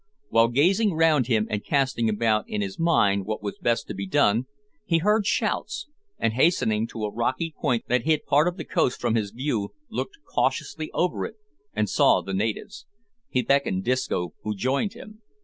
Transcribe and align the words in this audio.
While 0.29 0.47
gazing 0.47 0.93
round 0.95 1.27
him, 1.27 1.45
and 1.51 1.63
casting 1.63 2.09
about 2.09 2.45
in 2.49 2.61
his 2.61 2.79
mind 2.79 3.27
what 3.27 3.43
was 3.43 3.59
best 3.59 3.87
to 3.87 3.93
be 3.93 4.07
done, 4.07 4.47
he 4.83 4.97
heard 4.97 5.27
shouts, 5.27 5.89
and 6.17 6.33
hastening 6.33 6.87
to 6.87 7.05
a 7.05 7.13
rocky 7.13 7.53
point 7.61 7.85
that 7.87 8.01
hid 8.01 8.25
part 8.25 8.47
of 8.47 8.57
the 8.57 8.65
coast 8.65 8.99
from 8.99 9.13
his 9.13 9.29
view 9.29 9.75
looked 9.91 10.17
cautiously 10.27 10.89
over 10.91 11.23
it 11.25 11.35
and 11.75 11.87
saw 11.87 12.21
the 12.21 12.33
natives. 12.33 12.87
He 13.29 13.43
beckoned 13.43 13.85
to 13.85 13.91
Disco, 13.91 14.33
who 14.41 14.55
joined 14.55 14.93
him. 14.93 15.21